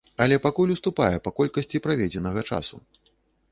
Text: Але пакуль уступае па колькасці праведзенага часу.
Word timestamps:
Але 0.23 0.37
пакуль 0.45 0.73
уступае 0.75 1.11
па 1.27 1.33
колькасці 1.41 1.83
праведзенага 1.85 2.47
часу. 2.51 2.83